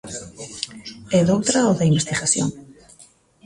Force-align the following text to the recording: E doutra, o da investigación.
E 1.17 1.19
doutra, 1.29 1.69
o 1.69 1.71
da 1.79 1.89
investigación. 1.91 2.49